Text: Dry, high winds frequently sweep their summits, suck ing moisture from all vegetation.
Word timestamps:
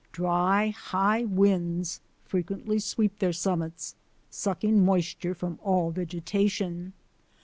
Dry, 0.11 0.69
high 0.69 1.25
winds 1.25 2.01
frequently 2.25 2.79
sweep 2.79 3.19
their 3.19 3.31
summits, 3.31 3.93
suck 4.31 4.63
ing 4.63 4.83
moisture 4.83 5.35
from 5.35 5.59
all 5.61 5.91
vegetation. 5.91 6.93